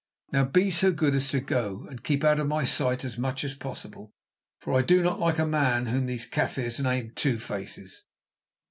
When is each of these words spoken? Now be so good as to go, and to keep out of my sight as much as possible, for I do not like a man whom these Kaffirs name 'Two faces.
Now 0.31 0.45
be 0.45 0.71
so 0.71 0.91
good 0.91 1.13
as 1.13 1.29
to 1.29 1.39
go, 1.39 1.85
and 1.87 1.97
to 1.97 2.01
keep 2.03 2.23
out 2.23 2.39
of 2.39 2.47
my 2.47 2.65
sight 2.65 3.05
as 3.05 3.19
much 3.19 3.43
as 3.43 3.53
possible, 3.53 4.11
for 4.59 4.73
I 4.73 4.81
do 4.81 5.03
not 5.03 5.19
like 5.19 5.37
a 5.37 5.45
man 5.45 5.85
whom 5.85 6.07
these 6.07 6.25
Kaffirs 6.25 6.79
name 6.79 7.11
'Two 7.15 7.37
faces. 7.37 8.05